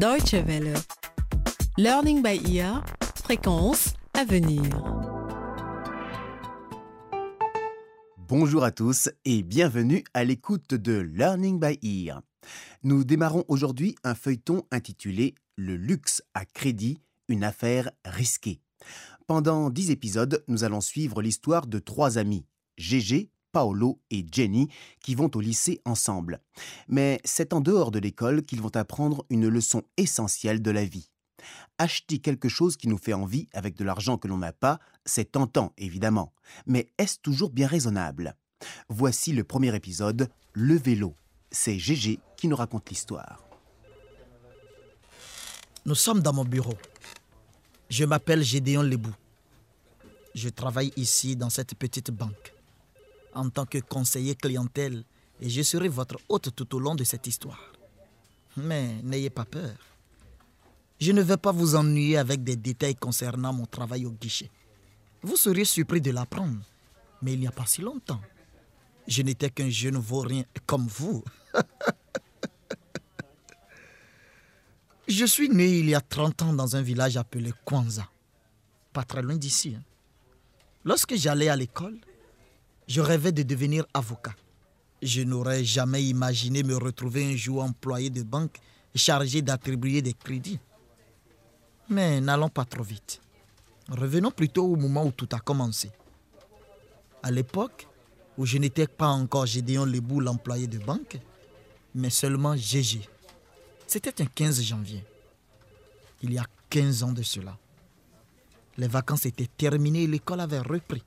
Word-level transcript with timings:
Deutsche 0.00 0.32
Welle. 0.46 0.72
Learning 1.76 2.22
by 2.22 2.40
ear. 2.50 2.82
Fréquence 3.22 3.92
à 4.14 4.24
venir. 4.24 4.62
Bonjour 8.16 8.64
à 8.64 8.70
tous 8.70 9.10
et 9.26 9.42
bienvenue 9.42 10.02
à 10.14 10.24
l'écoute 10.24 10.72
de 10.72 11.00
Learning 11.00 11.60
by 11.60 11.78
Ear. 11.82 12.22
Nous 12.82 13.04
démarrons 13.04 13.44
aujourd'hui 13.48 13.94
un 14.02 14.14
feuilleton 14.14 14.62
intitulé 14.70 15.34
Le 15.56 15.76
luxe 15.76 16.22
à 16.32 16.46
crédit, 16.46 17.02
une 17.28 17.44
affaire 17.44 17.90
risquée. 18.06 18.62
Pendant 19.26 19.68
dix 19.68 19.90
épisodes, 19.90 20.42
nous 20.48 20.64
allons 20.64 20.80
suivre 20.80 21.20
l'histoire 21.20 21.66
de 21.66 21.78
trois 21.78 22.16
amis, 22.16 22.46
Gégé, 22.78 23.28
Paolo 23.52 24.00
et 24.10 24.24
Jenny, 24.30 24.68
qui 25.00 25.14
vont 25.14 25.30
au 25.34 25.40
lycée 25.40 25.80
ensemble. 25.84 26.40
Mais 26.88 27.20
c'est 27.24 27.52
en 27.52 27.60
dehors 27.60 27.90
de 27.90 27.98
l'école 27.98 28.42
qu'ils 28.42 28.60
vont 28.60 28.74
apprendre 28.76 29.24
une 29.30 29.48
leçon 29.48 29.82
essentielle 29.96 30.62
de 30.62 30.70
la 30.70 30.84
vie. 30.84 31.10
Acheter 31.78 32.18
quelque 32.18 32.48
chose 32.48 32.76
qui 32.76 32.88
nous 32.88 32.98
fait 32.98 33.14
envie 33.14 33.48
avec 33.52 33.74
de 33.76 33.84
l'argent 33.84 34.18
que 34.18 34.28
l'on 34.28 34.38
n'a 34.38 34.52
pas, 34.52 34.78
c'est 35.04 35.32
tentant, 35.32 35.72
évidemment. 35.78 36.32
Mais 36.66 36.88
est-ce 36.98 37.18
toujours 37.18 37.50
bien 37.50 37.66
raisonnable? 37.66 38.36
Voici 38.88 39.32
le 39.32 39.44
premier 39.44 39.74
épisode, 39.74 40.28
Le 40.52 40.76
vélo. 40.76 41.14
C'est 41.50 41.78
Gégé 41.78 42.20
qui 42.36 42.48
nous 42.48 42.56
raconte 42.56 42.90
l'histoire. 42.90 43.42
Nous 45.86 45.94
sommes 45.94 46.20
dans 46.20 46.34
mon 46.34 46.44
bureau. 46.44 46.76
Je 47.88 48.04
m'appelle 48.04 48.42
Gédéon 48.42 48.82
Lebou. 48.82 49.14
Je 50.34 50.48
travaille 50.48 50.92
ici 50.96 51.34
dans 51.34 51.50
cette 51.50 51.74
petite 51.74 52.10
banque 52.10 52.54
en 53.34 53.48
tant 53.50 53.66
que 53.66 53.78
conseiller 53.78 54.34
clientèle 54.34 55.04
et 55.40 55.48
je 55.48 55.62
serai 55.62 55.88
votre 55.88 56.16
hôte 56.28 56.54
tout 56.54 56.74
au 56.74 56.80
long 56.80 56.94
de 56.94 57.04
cette 57.04 57.26
histoire. 57.26 57.72
Mais 58.56 59.00
n'ayez 59.02 59.30
pas 59.30 59.44
peur. 59.44 59.74
Je 61.00 61.12
ne 61.12 61.22
vais 61.22 61.36
pas 61.38 61.52
vous 61.52 61.76
ennuyer 61.76 62.18
avec 62.18 62.44
des 62.44 62.56
détails 62.56 62.94
concernant 62.96 63.52
mon 63.52 63.64
travail 63.66 64.04
au 64.04 64.10
guichet. 64.10 64.50
Vous 65.22 65.36
seriez 65.36 65.64
surpris 65.64 66.00
de 66.00 66.10
l'apprendre, 66.10 66.58
mais 67.22 67.32
il 67.34 67.40
n'y 67.40 67.46
a 67.46 67.52
pas 67.52 67.66
si 67.66 67.80
longtemps. 67.80 68.20
Je 69.06 69.22
n'étais 69.22 69.50
qu'un 69.50 69.70
jeune 69.70 69.96
vaurien 69.98 70.44
comme 70.66 70.86
vous. 70.86 71.24
je 75.08 75.24
suis 75.24 75.48
né 75.48 75.78
il 75.78 75.88
y 75.88 75.94
a 75.94 76.00
30 76.00 76.42
ans 76.42 76.52
dans 76.52 76.76
un 76.76 76.82
village 76.82 77.16
appelé 77.16 77.52
Kwanza, 77.64 78.08
pas 78.92 79.04
très 79.04 79.22
loin 79.22 79.36
d'ici. 79.36 79.74
hein. 79.76 79.82
Lorsque 80.84 81.14
j'allais 81.16 81.48
à 81.48 81.56
l'école, 81.56 81.98
je 82.90 83.00
rêvais 83.00 83.30
de 83.30 83.44
devenir 83.44 83.86
avocat. 83.94 84.34
Je 85.00 85.22
n'aurais 85.22 85.62
jamais 85.62 86.02
imaginé 86.02 86.64
me 86.64 86.74
retrouver 86.76 87.32
un 87.32 87.36
jour 87.36 87.62
employé 87.62 88.10
de 88.10 88.24
banque 88.24 88.58
chargé 88.96 89.42
d'attribuer 89.42 90.02
des 90.02 90.12
crédits. 90.12 90.58
Mais 91.88 92.20
n'allons 92.20 92.48
pas 92.48 92.64
trop 92.64 92.82
vite. 92.82 93.20
Revenons 93.88 94.32
plutôt 94.32 94.64
au 94.64 94.74
moment 94.74 95.04
où 95.04 95.12
tout 95.12 95.28
a 95.30 95.38
commencé. 95.38 95.92
À 97.22 97.30
l'époque 97.30 97.86
où 98.36 98.44
je 98.44 98.58
n'étais 98.58 98.88
pas 98.88 99.10
encore 99.10 99.46
Gédéon 99.46 99.84
Lebou, 99.84 100.18
l'employé 100.18 100.66
de 100.66 100.78
banque, 100.78 101.16
mais 101.94 102.10
seulement 102.10 102.56
Gégé. 102.56 103.02
C'était 103.86 104.20
un 104.20 104.26
15 104.26 104.62
janvier. 104.62 105.04
Il 106.22 106.32
y 106.32 106.38
a 106.38 106.46
15 106.70 107.04
ans 107.04 107.12
de 107.12 107.22
cela. 107.22 107.56
Les 108.78 108.88
vacances 108.88 109.26
étaient 109.26 109.46
terminées 109.56 110.02
et 110.02 110.08
l'école 110.08 110.40
avait 110.40 110.58
repris 110.58 111.04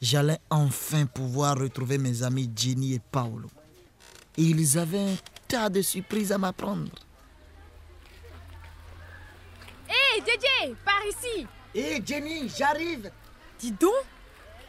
j'allais 0.00 0.38
enfin 0.50 1.06
pouvoir 1.06 1.58
retrouver 1.58 1.98
mes 1.98 2.22
amis 2.22 2.50
Jenny 2.54 2.94
et 2.94 3.00
Paolo. 3.10 3.48
Et 4.36 4.42
ils 4.42 4.78
avaient 4.78 5.12
un 5.12 5.16
tas 5.48 5.68
de 5.68 5.82
surprises 5.82 6.32
à 6.32 6.38
m'apprendre. 6.38 6.90
Hé, 9.88 10.20
JJ, 10.20 10.74
par 10.84 11.00
ici 11.08 11.46
Hé 11.74 12.02
Jenny, 12.04 12.48
j'arrive 12.48 13.10
Dis 13.58 13.72
donc, 13.72 13.90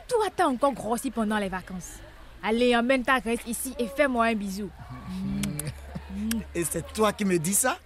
toi 0.08 0.28
t'as 0.36 0.48
encore 0.48 0.74
grossi 0.74 1.12
pendant 1.12 1.38
les 1.38 1.50
vacances. 1.50 2.00
Allez, 2.42 2.76
emmène 2.76 3.04
ta 3.04 3.20
graisse 3.20 3.46
ici 3.46 3.76
et 3.78 3.88
fais-moi 3.88 4.26
un 4.26 4.36
bisou. 4.36 4.70
Et 6.56 6.64
c'est 6.64 6.94
toi 6.94 7.14
qui 7.14 7.26
me 7.26 7.38
dis 7.38 7.54
ça? 7.54 7.78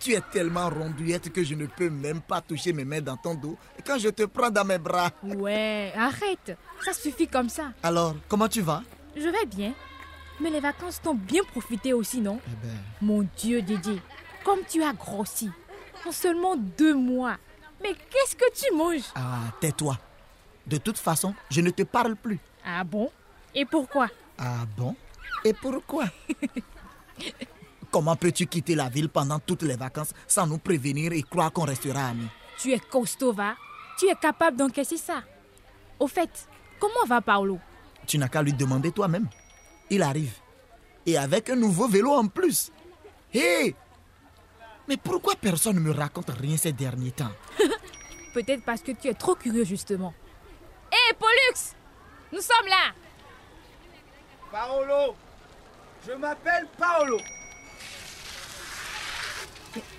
Tu 0.00 0.12
es 0.12 0.20
tellement 0.32 0.68
rondouillette 0.68 1.32
que 1.32 1.42
je 1.42 1.54
ne 1.54 1.66
peux 1.66 1.90
même 1.90 2.20
pas 2.20 2.40
toucher 2.40 2.72
mes 2.72 2.84
mains 2.84 3.00
dans 3.00 3.16
ton 3.16 3.34
dos 3.34 3.56
quand 3.84 3.98
je 3.98 4.08
te 4.10 4.24
prends 4.24 4.50
dans 4.50 4.64
mes 4.64 4.78
bras. 4.78 5.10
Ouais, 5.22 5.92
arrête, 5.96 6.56
ça 6.84 6.92
suffit 6.92 7.26
comme 7.26 7.48
ça. 7.48 7.72
Alors, 7.82 8.14
comment 8.28 8.48
tu 8.48 8.60
vas? 8.60 8.82
Je 9.16 9.28
vais 9.28 9.46
bien. 9.46 9.72
Mais 10.40 10.50
les 10.50 10.60
vacances 10.60 11.00
t'ont 11.02 11.14
bien 11.14 11.42
profité 11.42 11.92
aussi, 11.92 12.20
non? 12.20 12.38
Eh 12.46 12.66
ben, 12.66 12.76
Mon 13.02 13.26
Dieu, 13.36 13.60
Dédé, 13.60 14.00
comme 14.44 14.60
tu 14.68 14.82
as 14.84 14.92
grossi. 14.92 15.50
En 16.06 16.12
seulement 16.12 16.54
deux 16.56 16.94
mois. 16.94 17.36
Mais 17.82 17.92
qu'est-ce 17.92 18.36
que 18.36 18.44
tu 18.54 18.72
manges? 18.76 19.02
Ah, 19.16 19.40
tais-toi. 19.60 19.98
De 20.66 20.76
toute 20.76 20.98
façon, 20.98 21.34
je 21.50 21.60
ne 21.60 21.70
te 21.70 21.82
parle 21.82 22.14
plus. 22.14 22.38
Ah 22.64 22.84
bon? 22.84 23.10
Et 23.54 23.64
pourquoi? 23.64 24.06
Ah 24.38 24.64
bon? 24.76 24.94
Et 25.44 25.52
pourquoi? 25.52 26.04
Comment 27.98 28.14
peux-tu 28.14 28.46
quitter 28.46 28.76
la 28.76 28.88
ville 28.88 29.08
pendant 29.08 29.40
toutes 29.40 29.62
les 29.62 29.74
vacances 29.74 30.12
sans 30.28 30.46
nous 30.46 30.58
prévenir 30.58 31.12
et 31.12 31.22
croire 31.24 31.50
qu'on 31.50 31.64
restera 31.64 32.06
amis? 32.06 32.28
Tu 32.56 32.70
es 32.70 32.78
costaud, 32.78 33.32
va. 33.32 33.56
Tu 33.98 34.06
es 34.06 34.14
capable 34.14 34.56
d'encaisser 34.56 34.96
ça. 34.96 35.24
Au 35.98 36.06
fait, 36.06 36.30
comment 36.78 37.04
va 37.08 37.20
Paolo? 37.20 37.58
Tu 38.06 38.16
n'as 38.16 38.28
qu'à 38.28 38.40
lui 38.40 38.52
demander 38.52 38.92
toi-même. 38.92 39.26
Il 39.90 40.00
arrive. 40.02 40.32
Et 41.06 41.18
avec 41.18 41.50
un 41.50 41.56
nouveau 41.56 41.88
vélo 41.88 42.12
en 42.12 42.28
plus. 42.28 42.70
Hé! 43.34 43.74
Mais 44.86 44.96
pourquoi 44.96 45.34
personne 45.34 45.74
ne 45.74 45.80
me 45.80 45.90
raconte 45.90 46.30
rien 46.30 46.56
ces 46.56 46.72
derniers 46.72 47.10
temps? 47.10 47.32
Peut-être 48.32 48.62
parce 48.64 48.80
que 48.80 48.92
tu 48.92 49.08
es 49.08 49.14
trop 49.14 49.34
curieux, 49.34 49.64
justement. 49.64 50.14
Hé, 50.92 51.14
Pollux! 51.18 51.74
Nous 52.32 52.42
sommes 52.42 52.68
là! 52.68 52.94
Paolo! 54.52 55.16
Je 56.06 56.12
m'appelle 56.12 56.68
Paolo 56.78 57.18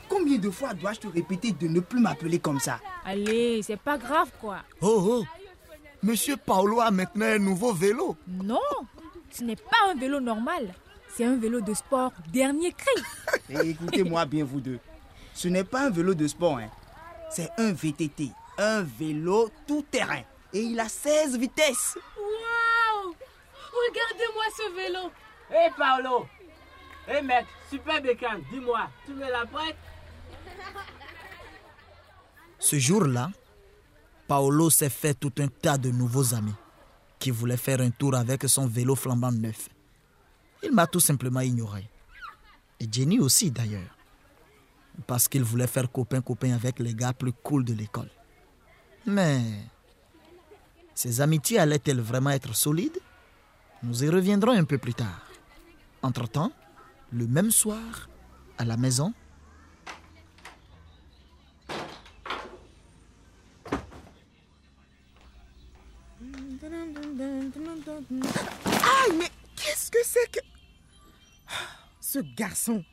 Combien 0.09 0.37
de 0.37 0.49
fois 0.49 0.73
dois-je 0.73 0.99
te 1.01 1.07
répéter 1.07 1.51
de 1.51 1.67
ne 1.67 1.79
plus 1.79 1.99
m'appeler 1.99 2.39
comme 2.39 2.59
ça? 2.59 2.79
Allez, 3.05 3.61
c'est 3.63 3.79
pas 3.79 3.97
grave, 3.97 4.31
quoi. 4.41 4.57
Oh 4.81 5.03
oh 5.21 5.25
Monsieur 6.01 6.37
Paolo 6.37 6.81
a 6.81 6.91
maintenant 6.91 7.25
un 7.27 7.39
nouveau 7.39 7.73
vélo. 7.73 8.15
Non, 8.27 8.59
ce 9.29 9.43
n'est 9.43 9.55
pas 9.55 9.89
un 9.89 9.95
vélo 9.95 10.19
normal. 10.19 10.73
C'est 11.15 11.25
un 11.25 11.35
vélo 11.35 11.61
de 11.61 11.73
sport 11.73 12.11
dernier 12.31 12.71
cri. 12.71 13.03
Et 13.49 13.69
écoutez-moi 13.71 14.25
bien 14.25 14.43
vous 14.45 14.61
deux. 14.61 14.79
Ce 15.33 15.47
n'est 15.47 15.63
pas 15.63 15.87
un 15.87 15.89
vélo 15.89 16.13
de 16.13 16.27
sport, 16.27 16.57
hein. 16.57 16.69
c'est 17.29 17.49
un 17.57 17.71
VTT, 17.71 18.31
un 18.57 18.81
vélo 18.81 19.49
tout-terrain. 19.67 20.21
Et 20.53 20.61
il 20.61 20.79
a 20.79 20.89
16 20.89 21.37
vitesses. 21.37 21.97
Waouh 22.17 23.13
Regardez-moi 23.87 24.43
ce 24.57 24.75
vélo. 24.75 25.11
Hé 25.51 25.69
Paolo 25.77 26.25
Hé 27.07 27.21
mec, 27.21 27.45
super 27.69 28.01
bécane, 28.01 28.41
dis-moi, 28.51 28.87
tu 29.05 29.13
me 29.13 29.29
la 29.29 29.45
prêtes? 29.45 29.75
Ce 32.59 32.77
jour-là, 32.77 33.31
Paolo 34.27 34.69
s'est 34.69 34.89
fait 34.89 35.13
tout 35.13 35.33
un 35.39 35.47
tas 35.47 35.77
de 35.77 35.89
nouveaux 35.89 36.33
amis 36.35 36.53
qui 37.17 37.31
voulaient 37.31 37.57
faire 37.57 37.81
un 37.81 37.89
tour 37.89 38.15
avec 38.15 38.47
son 38.47 38.67
vélo 38.67 38.95
flambant 38.95 39.31
neuf. 39.31 39.69
Il 40.61 40.71
m'a 40.71 40.87
tout 40.87 40.99
simplement 40.99 41.39
ignoré. 41.39 41.89
Et 42.79 42.87
Jenny 42.91 43.19
aussi 43.19 43.49
d'ailleurs. 43.49 43.95
Parce 45.07 45.27
qu'il 45.27 45.43
voulait 45.43 45.67
faire 45.67 45.91
copain-copain 45.91 46.53
avec 46.53 46.79
les 46.79 46.93
gars 46.93 47.13
plus 47.13 47.31
cool 47.31 47.63
de 47.63 47.73
l'école. 47.73 48.09
Mais 49.05 49.41
ces 50.93 51.21
amitiés 51.21 51.59
allaient-elles 51.59 52.01
vraiment 52.01 52.31
être 52.31 52.53
solides? 52.53 52.99
Nous 53.81 54.03
y 54.03 54.09
reviendrons 54.09 54.51
un 54.51 54.65
peu 54.65 54.77
plus 54.77 54.93
tard. 54.93 55.25
Entre-temps, 56.01 56.51
le 57.11 57.25
même 57.25 57.51
soir, 57.51 58.09
à 58.57 58.65
la 58.65 58.77
maison, 58.77 59.13
Aïe, 68.65 69.15
mais 69.17 69.29
qu'est-ce 69.55 69.89
que 69.91 69.99
c'est 70.03 70.31
que... 70.31 70.39
Ce 72.19 72.23
garçon. 72.35 72.83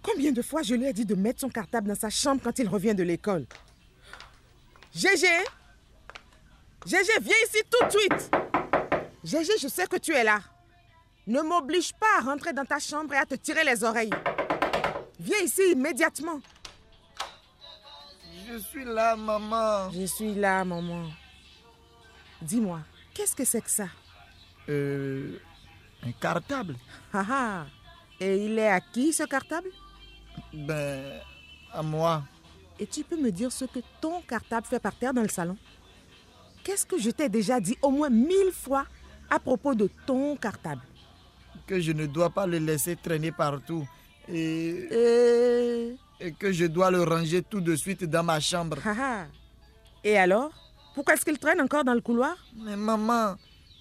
Combien 0.00 0.30
de 0.30 0.42
fois 0.42 0.62
je 0.62 0.76
lui 0.76 0.86
ai 0.86 0.92
dit 0.92 1.04
de 1.04 1.16
mettre 1.16 1.40
son 1.40 1.48
cartable 1.48 1.88
dans 1.88 1.96
sa 1.96 2.08
chambre 2.08 2.40
quand 2.40 2.56
il 2.60 2.68
revient 2.68 2.94
de 2.94 3.02
l'école 3.02 3.46
Gégé 4.94 5.26
Gégé, 6.86 7.12
viens 7.20 7.36
ici 7.48 7.58
tout 7.68 7.84
de 7.84 7.90
suite 7.90 8.30
Gégé, 9.24 9.52
je 9.60 9.66
sais 9.66 9.88
que 9.88 9.96
tu 9.96 10.12
es 10.12 10.22
là. 10.22 10.40
Ne 11.26 11.40
m'oblige 11.40 11.92
pas 11.94 12.18
à 12.18 12.20
rentrer 12.20 12.52
dans 12.52 12.64
ta 12.64 12.78
chambre 12.78 13.12
et 13.14 13.16
à 13.16 13.26
te 13.26 13.34
tirer 13.34 13.64
les 13.64 13.82
oreilles. 13.82 14.14
Viens 15.18 15.40
ici 15.40 15.72
immédiatement. 15.72 16.40
Je 18.48 18.58
suis 18.58 18.84
là, 18.84 19.16
maman. 19.16 19.90
Je 19.90 20.06
suis 20.06 20.34
là, 20.34 20.64
maman. 20.64 21.10
Dis-moi, 22.40 22.82
qu'est-ce 23.14 23.34
que 23.34 23.44
c'est 23.44 23.62
que 23.62 23.70
ça? 23.70 23.88
Euh, 24.68 25.40
un 26.06 26.12
cartable 26.12 26.76
Ah 27.12 27.26
ah. 27.28 27.66
Et 28.22 28.44
il 28.46 28.56
est 28.58 28.68
à 28.68 28.80
qui 28.80 29.12
ce 29.12 29.24
cartable? 29.24 29.68
Ben, 30.52 31.02
à 31.72 31.82
moi. 31.82 32.22
Et 32.78 32.86
tu 32.86 33.02
peux 33.02 33.16
me 33.20 33.30
dire 33.30 33.50
ce 33.50 33.64
que 33.64 33.80
ton 34.00 34.20
cartable 34.22 34.66
fait 34.66 34.78
par 34.78 34.94
terre 34.94 35.12
dans 35.12 35.22
le 35.22 35.28
salon? 35.28 35.56
Qu'est-ce 36.62 36.86
que 36.86 36.98
je 36.98 37.10
t'ai 37.10 37.28
déjà 37.28 37.58
dit 37.60 37.76
au 37.82 37.90
moins 37.90 38.10
mille 38.10 38.52
fois 38.52 38.84
à 39.28 39.38
propos 39.40 39.74
de 39.74 39.88
ton 40.06 40.36
cartable? 40.36 40.82
Que 41.66 41.80
je 41.80 41.92
ne 41.92 42.06
dois 42.06 42.30
pas 42.30 42.46
le 42.46 42.58
laisser 42.58 42.94
traîner 42.96 43.32
partout. 43.32 43.86
Et, 44.28 44.86
Et... 45.02 45.96
et 46.20 46.32
que 46.32 46.52
je 46.52 46.66
dois 46.66 46.90
le 46.92 47.02
ranger 47.02 47.42
tout 47.42 47.60
de 47.60 47.74
suite 47.74 48.04
dans 48.04 48.22
ma 48.22 48.38
chambre. 48.38 48.78
Ah 48.84 48.94
ah. 49.00 49.26
Et 50.04 50.16
alors? 50.16 50.52
Pourquoi 50.94 51.14
est-ce 51.14 51.24
qu'il 51.24 51.38
traîne 51.38 51.60
encore 51.60 51.82
dans 51.84 51.94
le 51.94 52.00
couloir? 52.00 52.36
Mais 52.54 52.76
maman, 52.76 53.34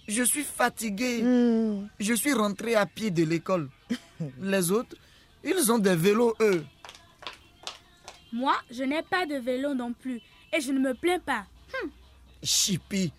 je 0.07 0.23
suis 0.23 0.43
fatigué. 0.43 1.21
Hmm. 1.21 1.87
Je 1.99 2.13
suis 2.15 2.33
rentré 2.33 2.73
à 2.75 2.85
pied 2.87 3.11
de 3.11 3.23
l'école. 3.23 3.69
Les 4.39 4.71
autres, 4.71 4.95
ils 5.43 5.71
ont 5.71 5.79
des 5.79 5.95
vélos, 5.95 6.33
eux. 6.39 6.65
Moi, 8.33 8.55
je 8.69 8.83
n'ai 8.83 9.01
pas 9.01 9.25
de 9.25 9.35
vélo 9.35 9.73
non 9.73 9.93
plus. 9.93 10.21
Et 10.53 10.61
je 10.61 10.71
ne 10.71 10.79
me 10.79 10.93
plains 10.93 11.19
pas. 11.19 11.45
Chippy, 12.43 13.13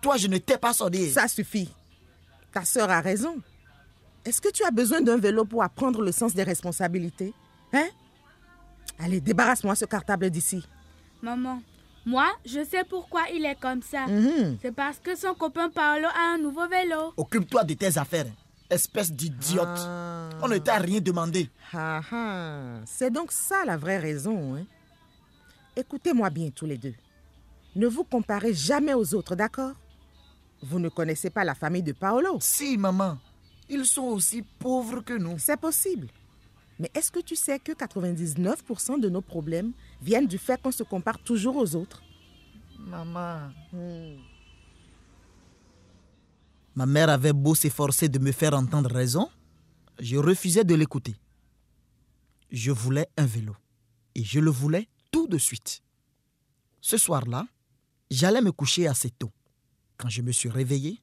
toi, 0.00 0.16
je 0.16 0.28
ne 0.28 0.38
t'ai 0.38 0.56
pas 0.56 0.72
sonné. 0.72 1.08
Ça 1.10 1.28
suffit. 1.28 1.68
Ta 2.52 2.64
sœur 2.64 2.90
a 2.90 3.00
raison. 3.00 3.36
Est-ce 4.24 4.40
que 4.40 4.50
tu 4.50 4.62
as 4.64 4.70
besoin 4.70 5.00
d'un 5.00 5.16
vélo 5.16 5.44
pour 5.44 5.62
apprendre 5.62 6.00
le 6.00 6.12
sens 6.12 6.34
des 6.34 6.44
responsabilités? 6.44 7.34
Hein? 7.72 7.88
Allez, 8.98 9.20
débarrasse-moi 9.20 9.74
ce 9.74 9.84
cartable 9.84 10.30
d'ici. 10.30 10.64
Maman, 11.22 11.60
moi, 12.04 12.28
je 12.44 12.64
sais 12.64 12.84
pourquoi 12.88 13.22
il 13.32 13.44
est 13.44 13.58
comme 13.60 13.82
ça. 13.82 14.06
Mhm. 14.06 14.58
C'est 14.62 14.72
parce 14.72 14.98
que 14.98 15.16
son 15.16 15.34
copain 15.34 15.70
Paolo 15.70 16.06
a 16.06 16.34
un 16.34 16.38
nouveau 16.38 16.68
vélo. 16.68 17.12
Occupe-toi 17.16 17.64
de 17.64 17.74
tes 17.74 17.98
affaires, 17.98 18.26
espèce 18.72 19.12
d'idiote. 19.12 19.68
Ah. 19.68 20.30
On 20.42 20.48
ne 20.48 20.58
t'a 20.58 20.78
rien 20.78 21.00
demandé. 21.00 21.48
Ah, 21.72 22.00
ah. 22.10 22.80
C'est 22.86 23.10
donc 23.10 23.30
ça 23.30 23.64
la 23.64 23.76
vraie 23.76 23.98
raison. 23.98 24.56
Hein? 24.56 24.64
Écoutez-moi 25.76 26.30
bien 26.30 26.50
tous 26.50 26.66
les 26.66 26.78
deux. 26.78 26.94
Ne 27.76 27.86
vous 27.86 28.04
comparez 28.04 28.52
jamais 28.52 28.94
aux 28.94 29.14
autres, 29.14 29.34
d'accord? 29.36 29.72
Vous 30.62 30.78
ne 30.78 30.88
connaissez 30.88 31.30
pas 31.30 31.44
la 31.44 31.54
famille 31.54 31.82
de 31.82 31.92
Paolo. 31.92 32.38
Si, 32.40 32.76
maman, 32.76 33.18
ils 33.68 33.84
sont 33.84 34.02
aussi 34.02 34.42
pauvres 34.42 35.00
que 35.00 35.14
nous. 35.14 35.38
C'est 35.38 35.58
possible. 35.58 36.08
Mais 36.78 36.90
est-ce 36.94 37.10
que 37.10 37.20
tu 37.20 37.36
sais 37.36 37.58
que 37.58 37.72
99% 37.72 39.00
de 39.00 39.08
nos 39.08 39.20
problèmes 39.20 39.72
viennent 40.00 40.26
du 40.26 40.38
fait 40.38 40.60
qu'on 40.60 40.72
se 40.72 40.82
compare 40.82 41.18
toujours 41.18 41.56
aux 41.56 41.76
autres? 41.76 42.02
Maman. 42.78 43.50
Hmm. 43.72 44.16
Ma 46.74 46.86
mère 46.86 47.10
avait 47.10 47.32
beau 47.34 47.54
s'efforcer 47.54 48.08
de 48.08 48.18
me 48.18 48.32
faire 48.32 48.54
entendre 48.54 48.90
raison, 48.90 49.28
je 49.98 50.16
refusais 50.16 50.64
de 50.64 50.74
l'écouter. 50.74 51.14
Je 52.50 52.70
voulais 52.70 53.08
un 53.16 53.26
vélo. 53.26 53.54
Et 54.14 54.24
je 54.24 54.40
le 54.40 54.50
voulais 54.50 54.88
tout 55.10 55.26
de 55.26 55.38
suite. 55.38 55.82
Ce 56.80 56.96
soir-là, 56.96 57.46
j'allais 58.10 58.40
me 58.40 58.52
coucher 58.52 58.86
assez 58.86 59.10
tôt. 59.10 59.30
Quand 59.96 60.08
je 60.08 60.22
me 60.22 60.32
suis 60.32 60.48
réveillé, 60.48 61.02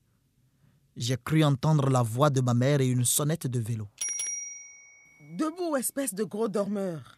j'ai 0.95 1.17
cru 1.17 1.43
entendre 1.43 1.89
la 1.89 2.01
voix 2.01 2.29
de 2.29 2.41
ma 2.41 2.53
mère 2.53 2.81
et 2.81 2.87
une 2.87 3.05
sonnette 3.05 3.47
de 3.47 3.59
vélo. 3.59 3.87
Debout, 5.37 5.75
espèce 5.77 6.13
de 6.13 6.23
gros 6.23 6.49
dormeur. 6.49 7.17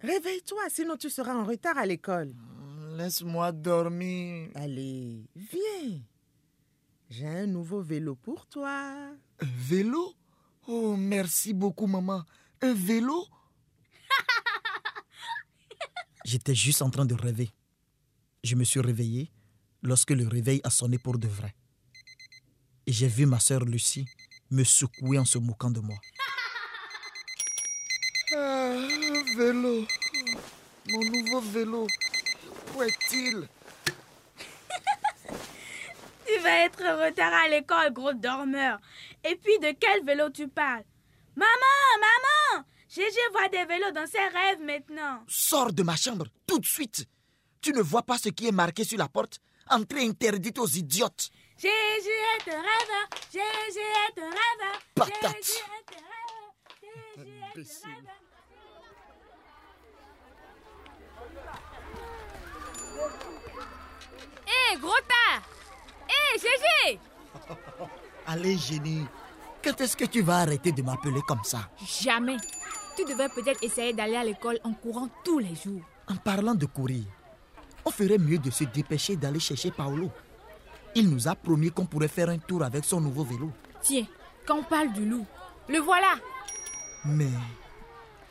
Réveille-toi, 0.00 0.62
sinon 0.68 0.96
tu 0.96 1.10
seras 1.10 1.34
en 1.34 1.44
retard 1.44 1.78
à 1.78 1.86
l'école. 1.86 2.34
Laisse-moi 2.96 3.52
dormir. 3.52 4.50
Allez, 4.54 5.28
viens. 5.36 6.00
J'ai 7.14 7.28
un 7.28 7.46
nouveau 7.46 7.82
vélo 7.82 8.14
pour 8.14 8.46
toi. 8.46 8.70
Un 8.70 9.46
vélo? 9.68 10.14
Oh, 10.66 10.96
merci 10.96 11.52
beaucoup, 11.52 11.86
maman. 11.86 12.24
Un 12.62 12.72
vélo? 12.72 13.26
J'étais 16.24 16.54
juste 16.54 16.80
en 16.80 16.88
train 16.88 17.04
de 17.04 17.12
rêver. 17.12 17.50
Je 18.42 18.54
me 18.54 18.64
suis 18.64 18.80
réveillé 18.80 19.30
lorsque 19.82 20.12
le 20.12 20.26
réveil 20.26 20.62
a 20.64 20.70
sonné 20.70 20.96
pour 20.96 21.18
de 21.18 21.28
vrai. 21.28 21.54
Et 22.86 22.92
j'ai 22.92 23.08
vu 23.08 23.26
ma 23.26 23.40
sœur 23.40 23.60
Lucie 23.60 24.06
me 24.50 24.64
secouer 24.64 25.18
en 25.18 25.26
se 25.26 25.36
moquant 25.36 25.70
de 25.70 25.80
moi. 25.80 25.98
Ah, 28.34 28.72
un 28.72 29.36
vélo. 29.36 29.86
Mon 30.88 31.10
nouveau 31.10 31.42
vélo. 31.42 31.86
Où 32.74 32.82
est-il? 32.82 33.46
Vas 36.42 36.64
être 36.64 36.82
en 36.82 37.04
retard 37.04 37.32
à 37.32 37.48
l'école, 37.48 37.92
gros 37.92 38.12
dormeur. 38.12 38.78
Et 39.24 39.36
puis, 39.36 39.58
de 39.58 39.74
quel 39.78 40.04
vélo 40.04 40.30
tu 40.30 40.48
parles? 40.48 40.84
Maman, 41.36 41.98
maman 41.98 42.64
Gégé 42.88 43.20
voit 43.32 43.48
des 43.48 43.64
vélos 43.64 43.92
dans 43.92 44.06
ses 44.06 44.18
rêves 44.18 44.60
maintenant. 44.60 45.24
Sors 45.26 45.72
de 45.72 45.82
ma 45.82 45.96
chambre 45.96 46.26
tout 46.46 46.58
de 46.58 46.66
suite. 46.66 47.06
Tu 47.62 47.72
ne 47.72 47.80
vois 47.80 48.02
pas 48.02 48.18
ce 48.18 48.28
qui 48.28 48.48
est 48.48 48.52
marqué 48.52 48.84
sur 48.84 48.98
la 48.98 49.08
porte? 49.08 49.40
Entrée 49.70 50.04
interdite 50.04 50.58
aux 50.58 50.66
idiotes. 50.66 51.30
Gégé 51.56 51.70
est 51.70 52.50
un 52.50 52.60
rêveur. 52.60 53.08
Gégé 53.32 53.80
est 53.80 54.20
un 54.20 54.28
rêveur. 54.28 54.78
Patate. 54.94 55.42
Gégé 55.42 55.58
est 55.58 55.96
un 55.96 56.04
rêveur. 56.12 56.54
Gégé 57.16 57.30
est 57.46 57.56
un 57.56 57.94
rêveur. 57.94 58.18
Hé, 64.46 64.76
gros 64.78 65.02
tas 65.08 65.21
Gégé 66.42 66.98
Allez, 68.26 68.56
génie. 68.56 69.06
Quand 69.62 69.80
est-ce 69.80 69.96
que 69.96 70.04
tu 70.04 70.22
vas 70.22 70.38
arrêter 70.38 70.72
de 70.72 70.82
m'appeler 70.82 71.20
comme 71.26 71.44
ça? 71.44 71.68
Jamais. 71.86 72.36
Tu 72.96 73.04
devrais 73.04 73.28
peut-être 73.28 73.62
essayer 73.62 73.92
d'aller 73.92 74.16
à 74.16 74.24
l'école 74.24 74.58
en 74.64 74.72
courant 74.72 75.08
tous 75.24 75.38
les 75.38 75.54
jours. 75.54 75.82
En 76.08 76.16
parlant 76.16 76.54
de 76.54 76.66
courir, 76.66 77.04
on 77.84 77.90
ferait 77.90 78.18
mieux 78.18 78.38
de 78.38 78.50
se 78.50 78.64
dépêcher 78.64 79.16
d'aller 79.16 79.40
chercher 79.40 79.70
Paolo. 79.70 80.10
Il 80.94 81.08
nous 81.08 81.28
a 81.28 81.34
promis 81.34 81.70
qu'on 81.70 81.86
pourrait 81.86 82.08
faire 82.08 82.28
un 82.28 82.38
tour 82.38 82.62
avec 82.62 82.84
son 82.84 83.00
nouveau 83.00 83.24
vélo. 83.24 83.50
Tiens, 83.80 84.06
quand 84.46 84.58
on 84.58 84.62
parle 84.62 84.92
du 84.92 85.06
loup, 85.08 85.24
le 85.68 85.78
voilà. 85.78 86.14
Mais 87.04 87.30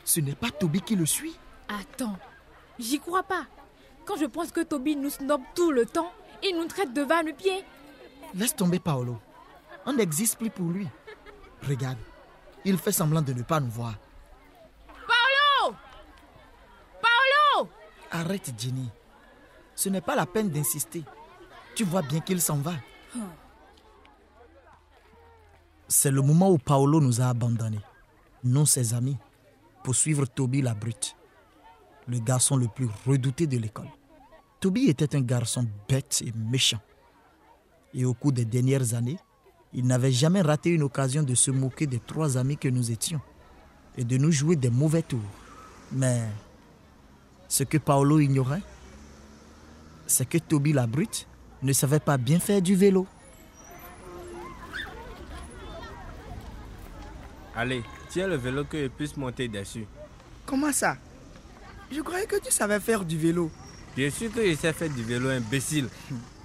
ce 0.03 0.19
n'est 0.19 0.35
pas 0.35 0.51
Toby 0.51 0.81
qui 0.81 0.95
le 0.95 1.05
suit. 1.05 1.35
Attends, 1.67 2.17
j'y 2.77 2.99
crois 2.99 3.23
pas. 3.23 3.45
Quand 4.05 4.17
je 4.17 4.25
pense 4.25 4.51
que 4.51 4.61
Toby 4.61 4.95
nous 4.95 5.09
snob 5.09 5.41
tout 5.55 5.71
le 5.71 5.85
temps, 5.85 6.11
il 6.43 6.55
nous 6.57 6.65
traite 6.65 6.93
de 6.93 7.01
vanne-pied. 7.01 7.63
Laisse 8.33 8.55
tomber 8.55 8.79
Paolo. 8.79 9.19
On 9.85 9.93
n'existe 9.93 10.37
plus 10.37 10.49
pour 10.49 10.69
lui. 10.69 10.87
Regarde, 11.67 11.97
il 12.63 12.77
fait 12.77 12.91
semblant 12.91 13.21
de 13.21 13.33
ne 13.33 13.43
pas 13.43 13.59
nous 13.59 13.69
voir. 13.69 13.95
Paolo 15.07 15.75
Paolo 17.01 17.69
Arrête, 18.11 18.53
Jenny. 18.57 18.89
Ce 19.75 19.89
n'est 19.89 20.01
pas 20.01 20.15
la 20.15 20.25
peine 20.25 20.49
d'insister. 20.49 21.03
Tu 21.75 21.83
vois 21.83 22.01
bien 22.01 22.19
qu'il 22.19 22.41
s'en 22.41 22.57
va. 22.57 22.73
C'est 25.87 26.11
le 26.11 26.21
moment 26.21 26.49
où 26.49 26.57
Paolo 26.57 27.01
nous 27.01 27.19
a 27.19 27.25
abandonnés, 27.25 27.81
nous 28.43 28.65
ses 28.65 28.93
amis, 28.93 29.17
pour 29.83 29.93
suivre 29.95 30.25
Toby 30.25 30.61
la 30.61 30.73
brute, 30.73 31.17
le 32.07 32.19
garçon 32.19 32.55
le 32.55 32.67
plus 32.67 32.87
redouté 33.05 33.45
de 33.45 33.57
l'école. 33.57 33.89
Toby 34.61 34.87
était 34.87 35.15
un 35.15 35.21
garçon 35.21 35.67
bête 35.89 36.23
et 36.25 36.31
méchant. 36.33 36.79
Et 37.93 38.05
au 38.05 38.13
cours 38.13 38.31
des 38.31 38.45
dernières 38.45 38.93
années, 38.93 39.19
il 39.73 39.85
n'avait 39.85 40.11
jamais 40.11 40.41
raté 40.41 40.69
une 40.69 40.83
occasion 40.83 41.23
de 41.23 41.35
se 41.35 41.51
moquer 41.51 41.87
des 41.87 41.99
trois 41.99 42.37
amis 42.37 42.57
que 42.57 42.67
nous 42.67 42.91
étions 42.91 43.21
et 43.97 44.03
de 44.03 44.17
nous 44.17 44.31
jouer 44.31 44.55
des 44.55 44.69
mauvais 44.69 45.01
tours. 45.01 45.19
Mais 45.91 46.21
ce 47.47 47.63
que 47.63 47.77
Paolo 47.77 48.19
ignorait, 48.19 48.61
c'est 50.07 50.27
que 50.27 50.37
Toby 50.37 50.73
la 50.73 50.87
brute 50.87 51.27
ne 51.61 51.73
savait 51.73 51.99
pas 51.99 52.17
bien 52.17 52.39
faire 52.39 52.61
du 52.61 52.75
vélo. 52.75 53.07
Allez, 57.55 57.83
tiens 58.09 58.27
le 58.27 58.35
vélo 58.35 58.63
que 58.63 58.81
je 58.81 58.87
puisse 58.87 59.15
monter 59.17 59.47
dessus. 59.47 59.85
Comment 60.45 60.71
ça? 60.71 60.97
Je 61.91 61.99
croyais 62.01 62.25
que 62.25 62.39
tu 62.39 62.51
savais 62.51 62.79
faire 62.79 63.03
du 63.03 63.17
vélo. 63.17 63.51
Bien 63.95 64.09
sûr 64.09 64.31
que 64.31 64.49
je 64.49 64.55
sais 64.55 64.71
faire 64.71 64.89
du 64.89 65.03
vélo, 65.03 65.29
imbécile. 65.29 65.89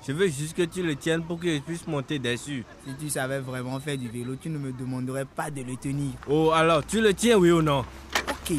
Je 0.06 0.12
veux 0.12 0.28
juste 0.28 0.56
que 0.56 0.62
tu 0.62 0.84
le 0.84 0.94
tiennes 0.94 1.22
pour 1.24 1.40
que 1.40 1.52
je 1.52 1.58
puisse 1.60 1.84
monter 1.86 2.20
dessus. 2.20 2.64
Si 2.86 2.94
tu 2.94 3.10
savais 3.10 3.40
vraiment 3.40 3.80
faire 3.80 3.98
du 3.98 4.08
vélo, 4.08 4.36
tu 4.40 4.48
ne 4.48 4.58
me 4.58 4.70
demanderais 4.70 5.24
pas 5.24 5.50
de 5.50 5.62
le 5.62 5.76
tenir. 5.76 6.12
Oh, 6.28 6.52
alors, 6.54 6.86
tu 6.86 7.00
le 7.00 7.12
tiens, 7.12 7.36
oui 7.36 7.50
ou 7.50 7.60
non? 7.60 7.84
Ok, 8.30 8.56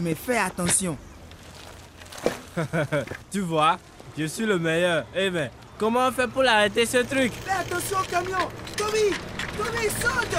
mais 0.00 0.16
fais 0.16 0.38
attention. 0.38 0.98
Tu 3.30 3.40
vois, 3.40 3.78
je 4.18 4.24
suis 4.24 4.44
le 4.44 4.58
meilleur. 4.58 5.04
Eh 5.14 5.30
ben, 5.30 5.50
comment 5.78 6.08
on 6.08 6.12
fait 6.12 6.26
pour 6.26 6.42
l'arrêter 6.42 6.84
ce 6.84 6.98
truc? 6.98 7.32
Fais 7.32 7.52
attention 7.52 7.98
au 7.98 8.10
camion 8.10 8.48
Tommy 8.76 9.14
Tommy, 9.56 9.88
saute 10.00 10.36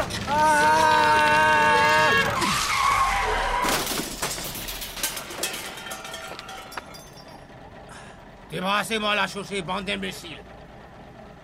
Débarrassez-moi 8.51 9.15
la 9.15 9.27
chaussée, 9.27 9.61
bande 9.61 9.85
d'imbéciles. 9.85 10.37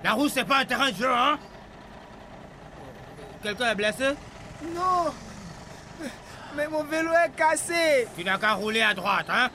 La 0.04 0.14
route, 0.14 0.32
c'est 0.32 0.44
pas 0.44 0.60
un 0.60 0.66
terrain 0.66 0.92
de 0.92 0.96
jeu, 0.96 1.12
hein? 1.12 1.40
Quelqu'un 3.42 3.72
est 3.72 3.76
blessé? 3.76 4.10
Non 4.76 5.14
Mais 6.56 6.68
mon 6.68 6.84
vélo 6.84 7.12
est 7.12 7.36
cassé. 7.36 8.08
Tu 8.18 8.24
n'as 8.24 8.38
qu'à 8.38 8.54
rouler 8.54 8.82
à 8.82 8.94
droite, 8.94 9.28
hein? 9.30 9.50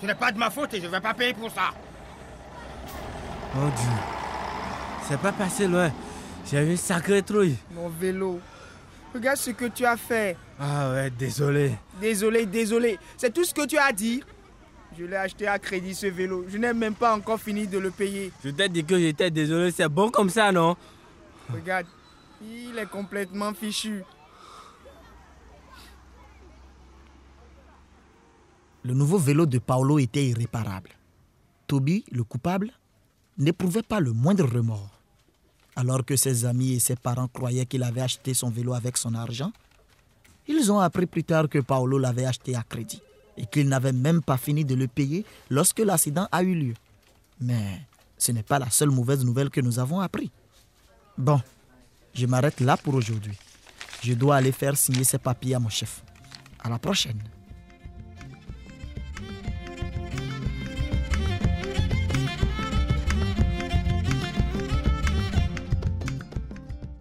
Ce 0.00 0.06
n'est 0.06 0.14
pas 0.14 0.32
de 0.32 0.38
ma 0.38 0.50
faute 0.50 0.74
et 0.74 0.80
je 0.80 0.86
ne 0.86 0.90
vais 0.90 1.00
pas 1.00 1.14
payer 1.14 1.34
pour 1.34 1.50
ça. 1.50 1.70
Mon 3.54 3.68
Dieu. 3.68 3.90
C'est 5.08 5.20
pas 5.20 5.32
passé 5.32 5.66
loin. 5.66 5.90
J'ai 6.50 6.58
eu 6.58 6.70
une 6.70 6.76
sacrée 6.76 7.22
trouille. 7.22 7.56
Mon 7.72 7.88
vélo. 7.88 8.40
Regarde 9.14 9.38
ce 9.38 9.50
que 9.50 9.66
tu 9.66 9.84
as 9.84 9.96
fait. 9.96 10.36
Ah 10.58 10.90
ouais, 10.90 11.10
désolé. 11.10 11.72
Désolé, 12.00 12.46
désolé. 12.46 12.98
C'est 13.16 13.32
tout 13.32 13.44
ce 13.44 13.52
que 13.52 13.66
tu 13.66 13.76
as 13.76 13.92
dit. 13.92 14.22
Je 15.00 15.06
l'ai 15.06 15.16
acheté 15.16 15.46
à 15.46 15.58
crédit 15.58 15.94
ce 15.94 16.08
vélo. 16.08 16.44
Je 16.46 16.58
n'ai 16.58 16.74
même 16.74 16.94
pas 16.94 17.16
encore 17.16 17.40
fini 17.40 17.66
de 17.66 17.78
le 17.78 17.90
payer. 17.90 18.30
Je 18.44 18.50
t'ai 18.50 18.68
dit 18.68 18.84
que 18.84 18.98
j'étais 18.98 19.30
désolé. 19.30 19.70
C'est 19.70 19.88
bon 19.88 20.10
comme 20.10 20.28
ça, 20.28 20.52
non? 20.52 20.76
Regarde, 21.50 21.86
il 22.42 22.78
est 22.78 22.84
complètement 22.84 23.54
fichu. 23.54 24.04
Le 28.84 28.92
nouveau 28.92 29.16
vélo 29.16 29.46
de 29.46 29.58
Paolo 29.58 29.98
était 29.98 30.26
irréparable. 30.26 30.90
Toby, 31.66 32.04
le 32.12 32.22
coupable, 32.22 32.70
n'éprouvait 33.38 33.82
pas 33.82 34.00
le 34.00 34.12
moindre 34.12 34.44
remords. 34.44 35.00
Alors 35.76 36.04
que 36.04 36.14
ses 36.14 36.44
amis 36.44 36.74
et 36.74 36.78
ses 36.78 36.96
parents 36.96 37.28
croyaient 37.28 37.64
qu'il 37.64 37.84
avait 37.84 38.02
acheté 38.02 38.34
son 38.34 38.50
vélo 38.50 38.74
avec 38.74 38.98
son 38.98 39.14
argent, 39.14 39.52
ils 40.46 40.70
ont 40.70 40.80
appris 40.80 41.06
plus 41.06 41.24
tard 41.24 41.48
que 41.48 41.60
Paolo 41.60 41.96
l'avait 41.96 42.26
acheté 42.26 42.54
à 42.54 42.62
crédit 42.62 43.00
et 43.40 43.46
qu'il 43.46 43.68
n'avait 43.68 43.92
même 43.92 44.22
pas 44.22 44.36
fini 44.36 44.66
de 44.66 44.74
le 44.74 44.86
payer 44.86 45.24
lorsque 45.48 45.78
l'accident 45.78 46.28
a 46.30 46.42
eu 46.42 46.54
lieu. 46.54 46.74
Mais 47.40 47.80
ce 48.18 48.32
n'est 48.32 48.42
pas 48.42 48.58
la 48.58 48.68
seule 48.68 48.90
mauvaise 48.90 49.24
nouvelle 49.24 49.48
que 49.48 49.62
nous 49.62 49.78
avons 49.78 49.98
appris. 50.00 50.30
Bon, 51.16 51.40
je 52.12 52.26
m'arrête 52.26 52.60
là 52.60 52.76
pour 52.76 52.94
aujourd'hui. 52.94 53.36
Je 54.02 54.12
dois 54.12 54.36
aller 54.36 54.52
faire 54.52 54.76
signer 54.76 55.04
ces 55.04 55.18
papiers 55.18 55.54
à 55.54 55.58
mon 55.58 55.70
chef. 55.70 56.02
À 56.62 56.68
la 56.68 56.78
prochaine. 56.78 57.22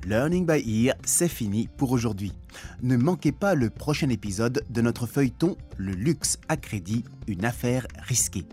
Learning 0.05 0.45
by 0.45 0.85
Ear, 0.85 0.95
c'est 1.03 1.27
fini 1.27 1.67
pour 1.77 1.91
aujourd'hui. 1.91 2.31
Ne 2.81 2.95
manquez 2.95 3.33
pas 3.33 3.55
le 3.55 3.69
prochain 3.69 4.07
épisode 4.07 4.63
de 4.69 4.81
notre 4.81 5.05
feuilleton 5.05 5.57
Le 5.75 5.91
luxe 5.91 6.39
à 6.47 6.55
crédit, 6.55 7.03
une 7.27 7.43
affaire 7.43 7.85
risquée. 7.97 8.45